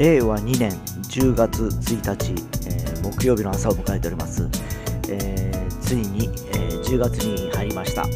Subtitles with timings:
[0.00, 0.70] 令和2年
[1.10, 2.32] 10月1日、
[2.66, 4.48] えー、木曜日の朝を迎えております、
[5.10, 8.06] えー、ついに、えー、10月に入りました、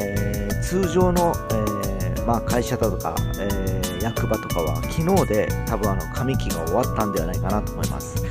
[0.00, 8.24] え通常の、えまあ、会社だとか、え役場とかは昨日で多分あの上期が終わったんではないかなと思います、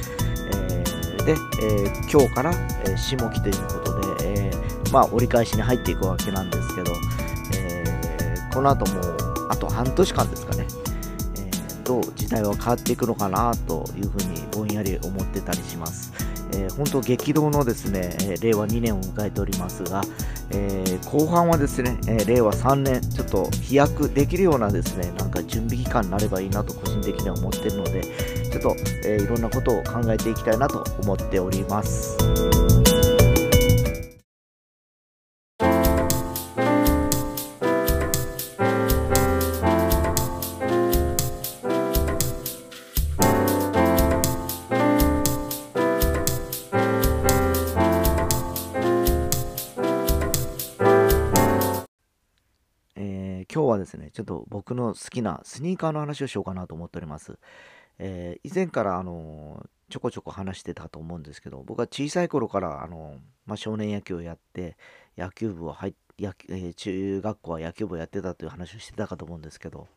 [0.52, 2.52] えで、え今日から、
[2.86, 4.52] え下期ということで、え
[4.92, 6.92] まあ、折り返しに入っていくわけなんですけど、
[7.56, 9.02] えこの後も
[9.50, 10.79] あと半年間ですかね。
[11.90, 16.14] と時代は変わっていくのかなというふうにぼんやり思ってたりします。
[16.54, 20.04] えー、本当激動のですね、令和2年を迎えておりますが、
[20.52, 28.02] えー、後半はですね、え、令和3年、ちょっと飛躍できるようなですね、なんか準備期間になればいいなと個人的には思っているので、
[28.52, 28.76] ちょっと、
[29.06, 32.18] えいろんなことを考えていきたいなと思っております。
[53.90, 57.40] ですね、ちょっと僕の好きなスニーカーの話をしようかなと思っております。
[57.98, 64.78] えー、以前からあのちょこちょこ話してたと思うんですけど、僕は小さい頃からあの、まあ、少年野球をやって、
[65.18, 69.88] 野球部を入っ野、えー、中学校は野球部をやってたという話をしてたかと思うんですけど、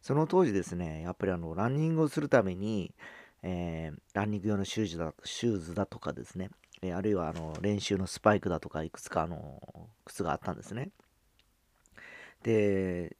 [0.00, 2.94] その当時ですね、やっぱりあのランニングをするために、
[3.42, 6.50] えー、ランニング用のシューズだシューズだとかですね、
[6.82, 9.60] えあるいはあの練習のスパイクだとかいくつかあの
[10.04, 10.90] 靴があったんですね。
[12.42, 13.16] で、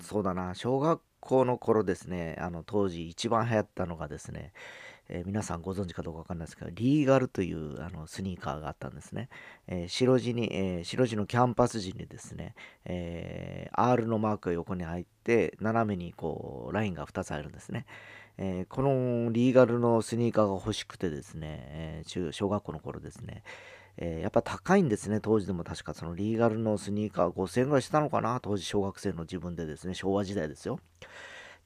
[0.00, 4.52] そうだな、小学校の頃ですね、あの当時一番流行ったのがですね、
[5.08, 9.28] えー、皆さんご存知かどうかわかんないですけど、リーガルというあのスニーカーがあったんですね。
[9.66, 12.54] えー、白地に、えー、白地のキャンパス地にですね、
[12.84, 17.86] えー R のマークが横に入って、斜めにこう、ラインが2つ入るんですね。
[18.38, 23.42] えこのリーガルのスニーカーが欲しくてですね、え中小学校の頃ですね、
[23.96, 30.80] えー、やっぱ高いんですね、当時でも確かそのリーガルのスニーカー5000円ぐらいしたのかな、当時小学生の自分でですね、昭和時代ですよ。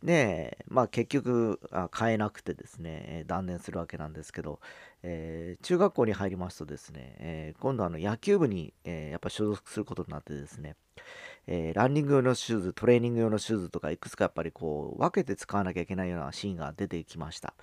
[0.02, 4.60] で、まあ結局あ買えなくてですね、断念するわけなんですけど、
[5.02, 10.76] えー、中学校に入りますとですね、えー、今度あの野球部に、え、やっぱ所属することになってですね、
[11.46, 17.54] えランニング用のシューズ、トレーニング用のシューズとかいくつかやっぱりこう分けて使わなきゃいけないようなシーンが出てきました。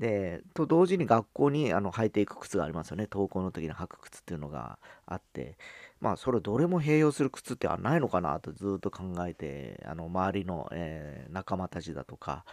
[0.00, 3.06] で、と同時に学校にあの履いていく靴がありますよね。
[3.10, 5.58] 登校の時に履く靴っていうのがあって、
[6.00, 12.46] まあ、それどれも併用する靴ってないのかなとずっと考えて、あの、周りの、えー、仲間たちだとか、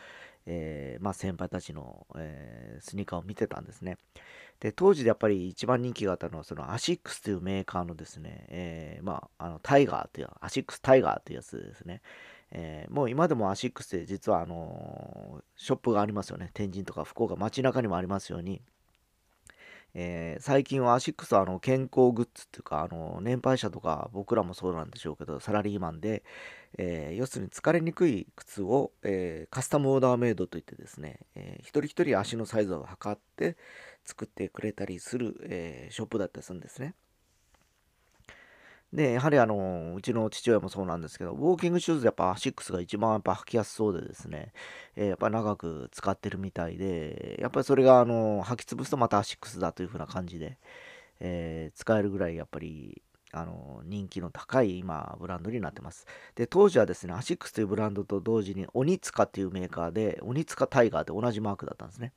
[0.45, 3.97] えー、まあ、先輩たちの、えー、スニーカーを見てたんですね。
[4.59, 12.01] で、当時でやっぱり一番人気があったのは、そのアシックスというメーカーのですね、えまあ、あの、タイガーという、アシックスタイガーというやつですね。
[12.51, 16.51] えー、もう今でもアシックスで実はあのー、ショップがありますよね。
[16.53, 18.61] 天神とか福岡街中にもありますように。
[19.99, 26.23] えー、最近はアシックスはあの健康グッズっていうか、あの年配者とか僕らもそうなんでしょうけど、サラリーマンで、
[26.77, 33.57] え要するに疲れにくい靴を、えカスタムオーダーメイドといってですね、え一人一人足のサイズを測って
[34.05, 36.93] 作ってくれたりする、えショップだったりするんですね。
[38.93, 44.53] で、やはりあの、うちの父親もそうなんですけど、ウォーキングシューズやっぱアシックスが一番やっぱ履きやすそうでですね、
[44.95, 50.57] えー、やっぱ長く使ってるみたいで、やっぱりそれがあの、履き潰すとまたアシックスだという風な感じで、
[51.19, 53.01] えー、使えるぐらいやっぱり、
[53.33, 56.05] あの、人気の高い今、ブランドになってます。
[56.35, 62.13] で、当時はですね、アシックスというブランドと同時に、オニツカっていうメーカーで、オニツカタイガーって同じマークだったんですね。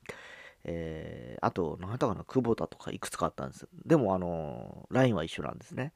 [0.64, 3.68] えー、あと、何だったかな、久保田とかいくつかあったんです。
[3.84, 5.92] でも、あの、ラインは一緒なんですね。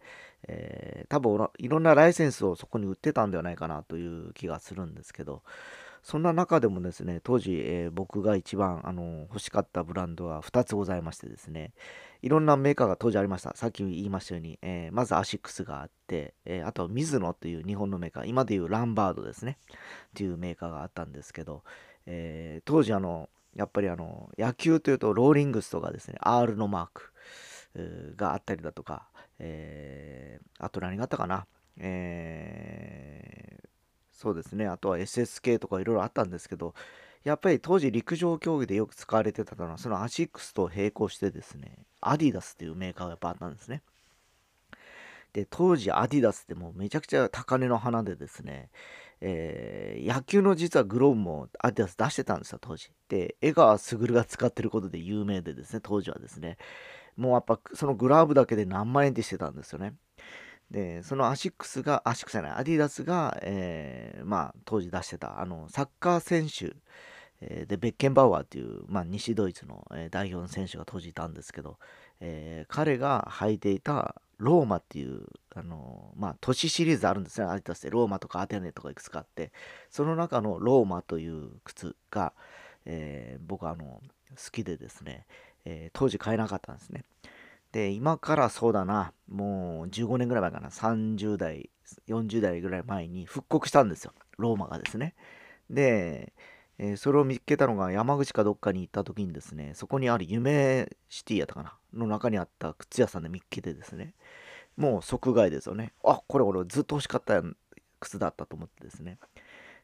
[0.49, 5.43] えー、多分、いろんなライセンスをそこに売ってたんではないかなという気がするんですけど、
[6.05, 11.73] そんな中でもですね、当時、えー、僕が一番あの欲しかったブランドは2つございましてですね、
[12.21, 13.57] いろんなメーカーが当時ありました。
[13.57, 19.77] さっき言いましたように、え、まずアシックスがあって、え、あとはミズノという日本のメーカー、今でいうランバードですね、っ
[20.15, 21.63] ていうメーカーがあったんですけど、
[22.05, 27.13] え当時あの、やっぱりあの野球というとローリングスとかですね R のマーク
[28.17, 29.09] があったりだとか、
[29.39, 31.47] えー、あと何があったかな、
[31.79, 33.67] えー、
[34.13, 36.75] そうですねあとは SSK とかいろいろあったんですけど
[37.25, 43.83] やっぱり当時陸上競技でよく使われてたのはそのアシックスと並行してですねアディダスっていうメーカーがやっぱあったんですね。
[45.33, 48.69] で当時アディダスってもうめちゃくちゃ高値の花でですね
[49.27, 52.91] えー、野球の実はグローブもアディダス出してたんですよ、当時。
[53.09, 56.59] で、江川卓が使ってることで有名でですね、当時はですね、
[57.17, 59.95] もうやっぱそのグラブだけで何万円ってしてたんですよね。
[60.71, 66.77] で、そのアシックスが、アシックスじゃない、アディダスが、えー、まあ、当時出してた、あの、サッカー選手、
[67.41, 71.79] でベッケンバウアーっていう、まあ、西ドイツの、代表の選手が当時いたんですけど、
[72.21, 77.91] えー彼が履いていたローマっていう、あのまあ、都市シリーズあるんですね、アディダスで。
[77.91, 79.53] ローマとかアテネとかいくつかあって、
[79.91, 82.33] その中のローマという靴が、
[82.85, 85.27] えー、僕はあの好きでですね、
[85.65, 87.05] えー、当時買えなかったんですね。
[87.73, 91.71] で、今からそうだな、もう15年ぐらい前かな、30代、
[92.09, 95.15] 40代ぐらい前に復刻したんですよ、ローマがですね。
[95.71, 96.33] で、
[96.79, 104.15] えー、それを見つけたのが山口かどっかに行った時にですね、そこにある夢シティやったかな、の中にあった靴屋さんで見っけてですね、
[104.77, 105.93] もう即買いですよね。
[106.05, 107.41] あ、これ俺ずっと欲しかった
[108.01, 109.19] 靴だったと思ってですね。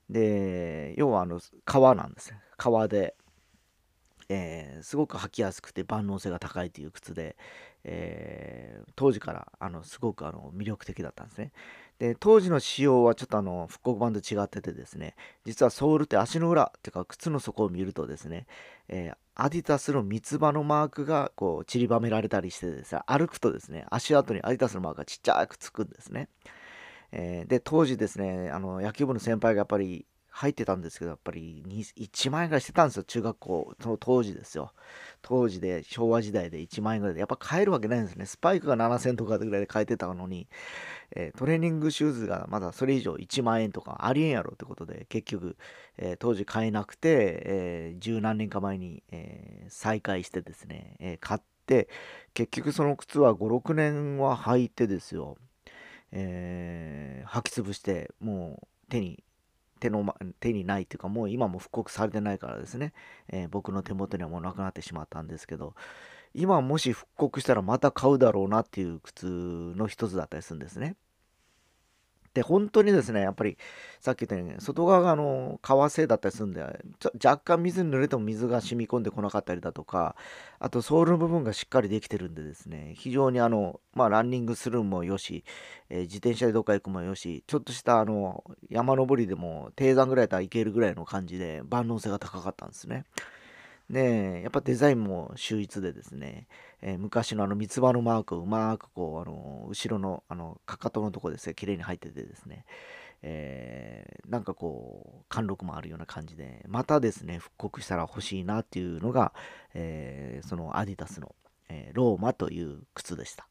[0.09, 2.41] で、要はあの、革なんですね。
[2.57, 3.15] 革で、
[4.33, 7.37] えー、すごく履きやすくて万能性が高いという靴で、
[7.83, 11.51] えー、当時からあのすごくあの魅力的だったんですね。
[11.99, 18.47] で当時の仕様はちょっとあの復刻版と違っててですね実はソールって足の裏っていうか靴の底を見るとですね、
[18.89, 26.29] えー、アディタスの三つ葉のマークがこう散りばめられたりしてですね歩くとですね足跡にアディタスのマークがちっちゃくつくんですね。
[27.13, 34.73] えー、で当時ですねあの野球部の先輩がやっぱり入ってたんですけど、やっぱり1万円ぐらいしてたんですよ、中学校、その当時ですよ。
[35.23, 38.27] 当時で、昭和時代で1万円ぐらいで、やっぱ買えるわけないんですね。
[38.27, 40.49] スパイクが7000とかぐらいで買えてたのに、
[41.17, 45.57] えー、トレーニングシューズがまだそれ以上1万円とかありえんやろってことで、結局、
[45.99, 51.89] えー、当時買えなくて、えー、十何年か前に、え再開してですね、え買って、
[52.35, 55.37] 結局その靴は5、6年は履いてですよ、
[56.13, 59.23] え履き潰して、もう手に
[59.81, 62.93] 手の、手にないというか、もう今も復刻されてないからですね、
[63.29, 65.75] えー、僕の手元にはもうなくなってしまったんですけど、
[66.35, 70.97] 今もし復刻したらまた買うだろうなっていう靴の一つだったりするんですね。
[72.33, 73.59] で、本当にですね、やっぱり
[74.01, 76.63] さっき言ったように、外側があの革製だったりするんで、
[77.25, 80.15] 若干水に濡れても水が染み込んでこなかったりだとか、
[80.61, 85.45] あとソールの部分がしっかりできてるんでですね、非常にあの、まあランニングするもよし、
[85.89, 93.05] えー、自転車でどっか行くもよし、ちょっとしたあの山登りでも低山ぐらいだったらいけるぐらいの感じで万能性が高かったんですね。
[93.91, 96.47] で、やっぱデザインも秀逸でですね、
[96.83, 102.65] えー、昔のあの三つ葉のマークをうまくこう、あの後ろのあのかかとのとこですね、綺麗に入っててですね、
[103.23, 109.33] えー、なんかこう、貫禄もあるような感じで、またですね、復刻したら欲しいなっていうのが、
[109.75, 111.35] えー、そのアディダスの、
[111.69, 113.47] えローマという靴でした。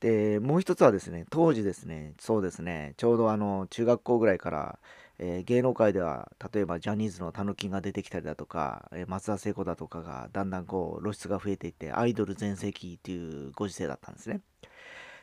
[0.00, 4.78] で、もう一つはですね、当時ですね、そうですね、ちょうどあの中学校ぐらいから、
[5.18, 14.40] えー、芸能界では例えばジャニーズのたぬきが出てきたりだとか、えー、松田聖子だとかがだんだんこう露出が増えていってアイドル全盛期っていうご時世だったんですね。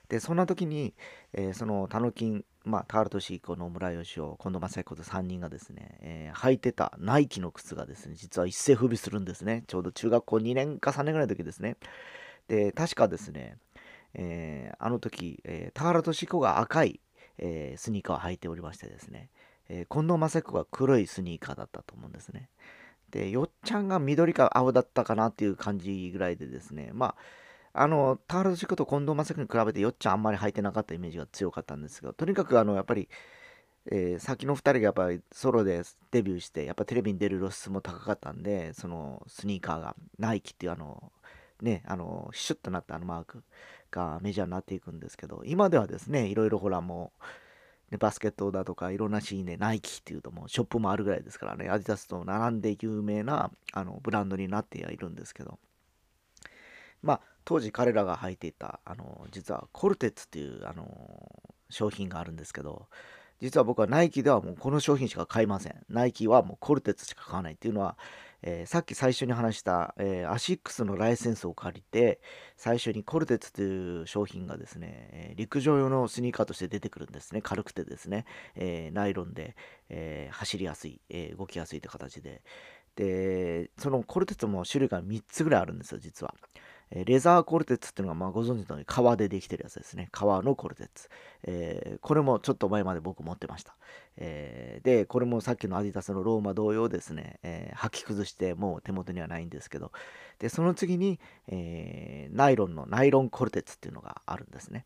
[0.10, 0.94] でそんな時に、
[1.34, 9.64] えー、そのたぬきまあ、田原俊彦野村義雄近藤正彦と3人がですね、えー、履いてたナイキの靴がですね実は一世風靡するんですね。
[9.68, 11.78] ちょうど中学校2年か3年ぐらいの時ですね。
[12.48, 13.58] で確かですね、
[14.16, 17.00] えー、あの時、えー、田原俊彦が赤い、
[17.38, 19.30] えスニーカーを履いておりましてですね。
[19.70, 22.50] えー、近藤正彦が黒いスニーカーだったと思うんですね。
[23.12, 27.16] で、よっちゃんが緑か青だったかなっていう感じぐらいでですね、ま
[27.74, 33.10] あ、あの、田原俊子と近藤正彦に比べてよっちゃんあんまり履いてなかったイメージが強かったんですけど、とにかくあの、やっぱり、
[33.92, 41.12] えー、先の2人がやっぱりソロでデビューして、やっぱテレビに出る露出も高かったんで、そのスニーカーが、ナイキっていうあの、
[41.62, 43.44] ね、あの、シュッとなったあのマーク
[43.92, 47.24] がメジャーになっていくんですけど、今ではですね、いろいろほらもう、
[47.92, 55.60] ね、バスケットだとかいろんなシーンでナイキっていうともうショップもあるぐらいですからね、アディダスと並んで有名なあのブランドになってはいるんですけど、
[57.06, 60.86] まあ、当時彼らが履いていた、あの、実はコルテッツっていう、あの、
[61.70, 62.88] 商品があるんですけど、
[63.42, 65.76] 実は僕はナイキではもうこの商品しか買いません。
[65.88, 67.98] ナイキはもうコルテッツしか買わないっていうのは、
[68.42, 72.20] えー、さっき最初に話した、えー、アシックスのライセンスを借りて、
[72.58, 77.42] 最初にコルテツという商品がですね、えー、陸上用のスニーカーとして出てくるんですね。
[77.42, 78.26] 軽くてですね、
[78.56, 79.56] えナイロンで、
[79.90, 82.42] え走りやすい、え動きやすいという形で。
[82.96, 86.34] で、そのコルテツも種類が3つぐらいあるんですよ、実は。
[86.92, 90.10] えレザーコルテッツっていうのが、まあ、ご存知のように革でできてるやつですね。
[90.12, 91.10] 革のコルテッツ。
[91.44, 93.76] えー、これもちょっと前まで僕持ってました。
[94.18, 99.92] えー、で、これもさっきのアディダスのローマ同様ですね、えー、履き崩してもう手元にはないんですけど、
[100.40, 104.86] で、その次に、えナイロンのナイロンコルテッツっていうのがあるんですね。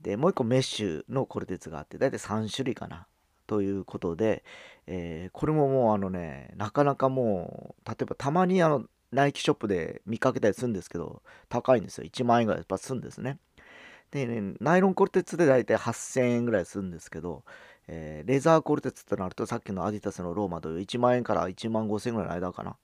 [0.00, 3.06] で、もう一個メッシュのコルテッツがあって、だいたい3種類かな。
[3.48, 4.44] ということで、
[4.86, 12.04] えこれももうあのね、なかなかもう、例えばたまにあの、ナイキショップで見かけたりするんですけど、高いんですよ。
[12.04, 13.38] 1万円ぐらいやっぱするんですね。
[14.10, 17.44] で、ね、ナイロンコルテツで大体8000円ぐらいするんですけど、
[17.88, 22.70] えー、レザーコルテツとなるとさっきのアディタスのローマという1万円から1万5千円ぐらいの間かな？
[22.72, 22.74] っ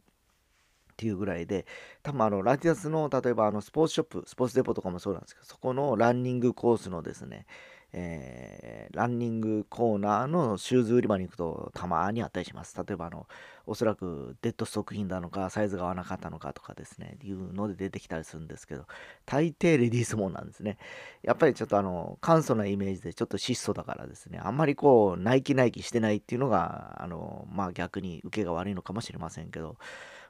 [0.96, 1.64] ていうぐらいで
[2.02, 7.46] 多分あのラディタスの例えばあのスポーツショップスポーツデポとかもそうなんですけどそこのランニングコースのですね
[7.92, 12.76] えー、ランニングコーナーのシューズ売り場に行くとたまにあったりします。
[12.76, 13.26] 例えばあの、
[13.66, 18.86] おそらくデッドストック品なのか、サイズが合わなかったのかとかですね、いうので出てきたりするんですけど、
[19.24, 20.78] 大抵レディースもんなんですね。
[21.22, 29.76] やっぱりちょっとあの、簡素なイメージでちょっと質素だからですね、あんまりこう、ナイキナイキしてないっていうのが、あの、まあ逆に受けが悪いのかもしれませんけど、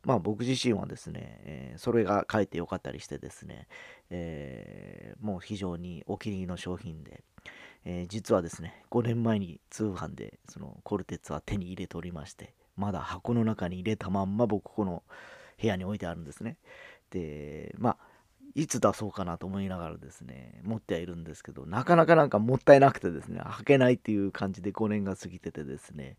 [0.05, 3.69] まあ僕自身はですね、えー、それが書いてよかったりしてですね、
[4.11, 7.23] えー、もう非常にお気に入りの商品で、
[7.85, 15.03] えー、実はですね、5年前に通販でそのコルテツは手に入れておりまして、まだ箱の中に入れたまんま僕この
[15.61, 16.57] 部屋に置いてあるんですね。
[17.11, 17.97] で、まあ、
[18.59, 26.17] いつ出そうかなと思いながらですね、持ってはいるんですけど、なかなかなんかもったいなくてですね、履けないっていう感じで5年が過ぎててですね、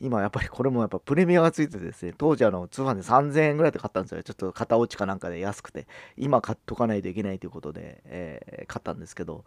[0.00, 4.22] 今やっぱりこれもやっぱプレミアがついててですね、当時あの通販で3000円ぐらいで買ったんですよ。
[4.24, 9.44] ちょっと型落ちかなんかで安くて、今買っとかないといけないということで、えー、買ったんですけど、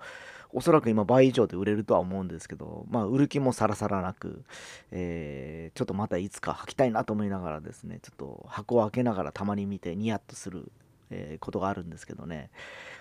[0.53, 4.45] おそらく今倍以上で売れるとは思うんですけど、まあ売る気もさらさらなく、
[4.91, 10.71] えー、ちょっとまたいつか履きたいなと思いながらですね、ちょっと箱を開けながらたまに見てニヤッとする
[11.09, 12.49] えー、ことがあるんですけどね。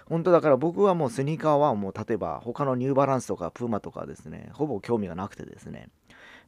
[0.07, 5.89] 本当だから僕はもうスニーカーはもう例えば他のニューバランスとかプーマとかですね、ほぼ興味がなくてですね、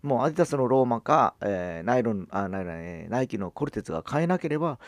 [0.02, 4.79] もうアディダスのローマか、えー、ナイロン、あ、ナイロン、えー、ナイキのコルテツが買えなければ、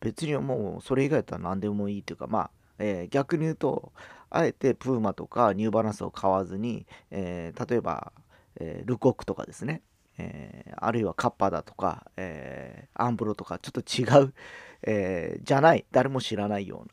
[0.00, 3.92] 別にもうそれ以外だったら何でもいいというか、まあ、えー、逆に言うと、
[4.30, 8.12] あえてプーマとかニューバランスを買わずに、えー、例えば、
[8.58, 9.82] えー、ルコックとかですね、
[10.18, 14.34] えー、あるいはカッパだとか、えー、アンブロとかちょっと違う、
[14.82, 16.92] えー、じゃない誰も知らないような、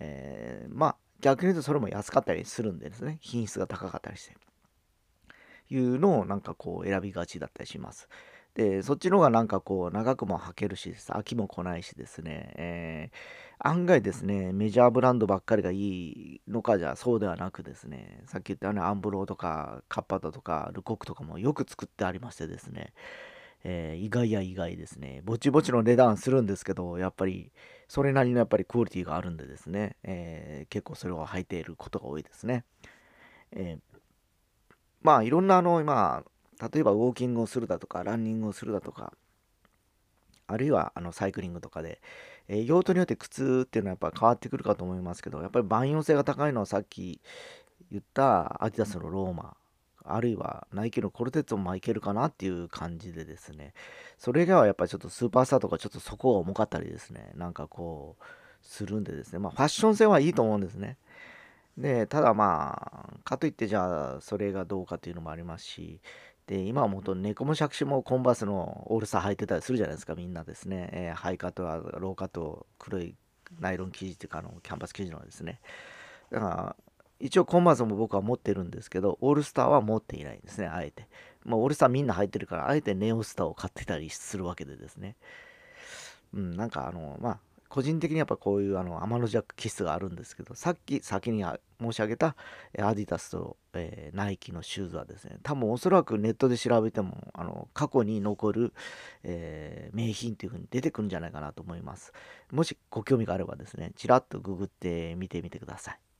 [0.00, 3.18] えまあ逆に言うとそれも安かったりするんでですね。
[3.20, 4.36] 品質が高かったりして。
[5.70, 8.08] いうのをなんかこう選びがちだったりします。
[8.54, 22.92] で、そっちの方がなんかこう長くも履けるし飽きも来ないしですね、えー、案外ですね、メジャーブランドばっかりがいいのかじゃそうではなくですね、さっき言ったようにアンブローとかカッパだとかルコックとかもよく作ってありましてですね、
[23.64, 27.52] えー、意外や意外ですね、ぼちぼちの値段するんですけど、やっぱり
[27.88, 32.64] それなりのやっぱりクオリティがあるんでですね、えー、結構それを履いていることが多いですね。
[33.52, 33.92] えー
[35.02, 36.22] まあいろんなあの、ま
[36.60, 39.12] あ、例えばウォーキングをするだとか、ランニングをするだとか、
[40.46, 42.00] あるいはあのサイクリングとかで、
[42.46, 47.20] えー、用途によって靴っていうのはやっぱ変わってくるかと思いますけど、やっぱり万用性が高いのはさっき
[47.90, 49.56] 言ったアディダスのローマ、
[50.04, 53.74] あるいはナイキのコルテッツもいけるかなっていう感じでですね、
[54.18, 58.24] それ以外はやっぱりちょっとスーパースターとかちょっと底が重かったりですね、なんかこう、
[58.62, 60.98] するんでですね、まあファッション性はいいと思うんですね。
[61.76, 66.00] で、ただまあ、かといってじゃあ、それがどうかっていうのもありますし、
[66.46, 70.90] で、今はもっと猫も杓子もコンバースのオールスター履いてたりするじゃないですか、みんなですね。
[70.92, 73.14] えー、ハイカットはローカット、黒い
[73.60, 75.60] ナイロン生地っていうか、あの、キャンバス生地のですね。
[76.30, 76.76] だから、
[77.22, 81.06] 一応コンバースも僕は持ってるんですけど、オールスターは持っていないんですね、あえて。
[81.44, 85.14] まあ、オールスターみんな入ってるから、あえてネオスターを買ってたりするわけでですね。
[86.34, 87.38] うん、なんかあの、まあ、
[87.68, 91.44] 個人的にやっぱこういうあの天の弱気質があるんですけど、さっき先に
[91.80, 92.34] 申し上げた
[92.78, 98.74] アディダスと、えー、ナイキのシューズはですね、多分おそらくネットで調べてもあの過去に残る、
[99.22, 102.12] えー、名品というふうに出てくるんじゃないかなと思います。
[102.50, 106.11] もしご興味があればですね、ちらっとググってみてみてください。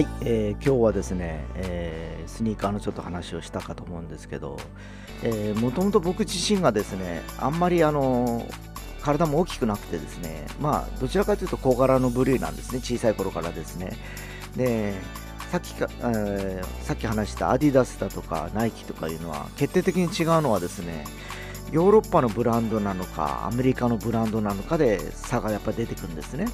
[0.00, 4.56] はい、えー、今日はですね、えー、スニーカーのちょっと話をしたかと思うんですけど、
[5.22, 8.46] えー、もともと僕自身がですね、あんまりあの
[9.02, 13.92] 体も大きくなくてですね、まあ、どちらかというと小柄の部類なんですね、小さい頃からですね。
[14.56, 14.94] で、
[15.50, 21.04] さっきか、えー、さっき話したアディダスだとかナイキとかいうのは、決定的に違うのはですね、
[21.72, 26.46] ヨーロッパのブランドなのか、アメリカのブランドなのかで差がやっぱり出てくるんですね。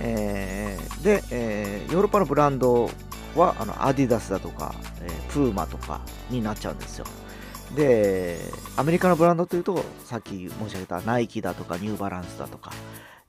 [0.00, 2.90] えー、で、えー、ヨーロッパのブランド
[3.36, 7.06] はあのアディダスだとか、えー、プーマとかになっちゃうんですよ。
[7.74, 8.38] で、
[8.76, 12.70] アメリカのブランドというと、さっき申し上げたナイキだとかニューバランスだとか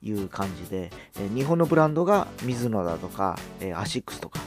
[0.02, 4.40] いう感じで、えー、日本のブランドがミズノだとか、えー、アシックスとか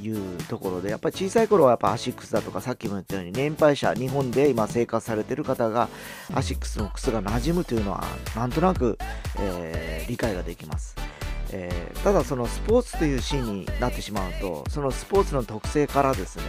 [0.00, 5.88] いうところで、やっぱり小さい頃はやっぱアシックスだとか、さっきも言ったように年配者、日本で今生活されてる方が
[6.32, 8.04] アシックスの靴が馴染むというのは、
[8.36, 8.98] なんとなく、
[9.38, 10.94] えー、理解ができます。
[11.52, 16.44] えー、ただそのスポーツというシーンになってしまうとそのスポーツの特性からですね、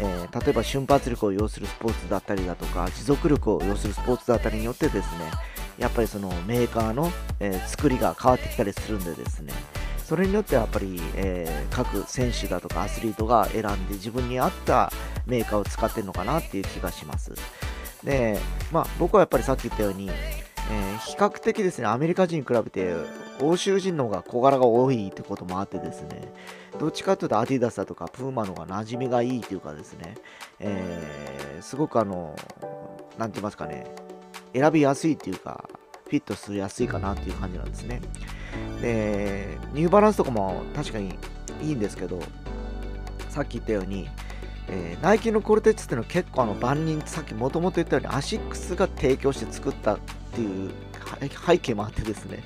[0.00, 5.30] えー、例えば瞬発力を要するスポーツだったりだとか持続力を要するスポーツだったりによってですね
[5.78, 7.10] やっぱりそのメーカーの、
[7.40, 9.52] えー、作りが変わってきたりするんでですね
[10.04, 14.92] それによってやっぱり、えー、各選手だとかアスリートが選んで自分に合った
[15.26, 17.32] メーカーを使ってるのかなっていう気がします。
[18.02, 18.38] で
[18.72, 20.10] まあ僕はやっぱりさっき言ったように
[20.70, 22.94] えー、比較的ですね、アメリカ人に比べて
[23.42, 26.32] 欧州人の方が小柄が多いってこともあってですね、
[26.78, 30.16] どっちかというとアディダスだとかプーマの方が馴染みがいいというかですね、
[30.58, 32.36] えー、すごくあの、
[33.18, 33.86] なんて言いますかね、
[34.54, 35.68] 選びやすいっていうか、
[36.04, 38.00] フィットしやすいかなっていう感じなんですね。
[38.80, 41.18] で、ニューバランスとかも確かに
[41.62, 42.20] いいんですけど、
[43.28, 44.08] さっき言ったように、
[44.68, 49.98] えー、ナイキのコルテッツっていうのは結構あの万人さっきもともと言ったようにアシックスが提供して作ったっ
[50.32, 50.70] ていう
[51.46, 52.42] 背景もあってですね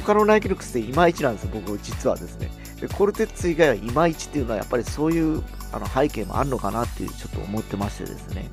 [0.00, 8.50] 他のナイキの靴っていまいちなんですよ僕実はですねでコルテッツ以外はいまいちっていうのはやっぱりそういうあの背景もあるのかなっていうちょっと思ってましてですね、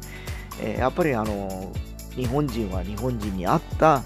[0.61, 1.71] えー、やっぱりあの
[2.15, 4.03] 日本人は日本人に合った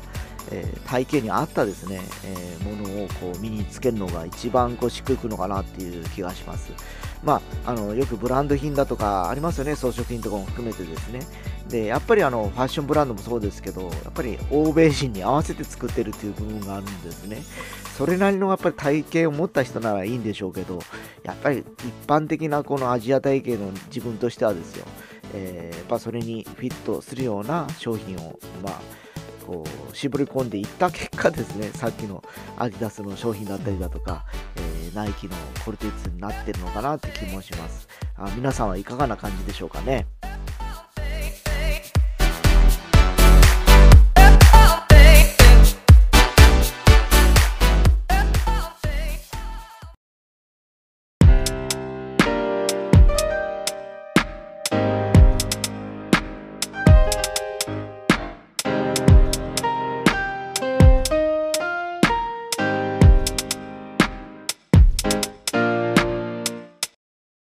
[0.51, 6.71] えー、体型に合ったですね、えー、ものをこう身につけるのが一番こうしっくりくのかなっていう気がします。
[7.23, 11.21] まあ、あのよくブランド品だとかありますよね、装飾品とかも含めてですね。
[11.70, 17.41] で、やっぱりあのファッションブランドもそうですけど、やっぱり欧米人に合わせて作ってるっていう部分があるんですね。
[17.98, 20.79] それなりのやっぱり体型を持った人ならいいんでしょうけど、
[21.24, 21.65] やっぱり一
[22.08, 24.86] 般的なこのアジア体型の自分としてはですよ、
[25.34, 28.82] えー、やっぱそれにフィットするような商品を、まあ、
[29.46, 32.24] こう絞り込んでいった結果ですね、さっきの
[32.58, 37.88] アディダスの商品だったりだとか、えー、ナイキのコルテツになってるのかなって気もします。
[38.15, 40.08] あ皆さんはいかがな感じでしょうかね。